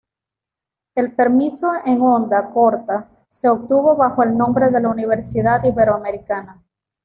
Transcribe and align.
El 0.95 1.13
permiso 1.13 1.73
en 1.85 2.01
onda 2.01 2.49
corta 2.51 3.07
se 3.29 3.47
obtuvo 3.47 3.95
bajo 3.95 4.23
el 4.23 4.35
nombre 4.35 4.71
de 4.71 4.81
la 4.81 4.89
Universidad 4.89 5.63
Iberoamericana. 5.63 6.59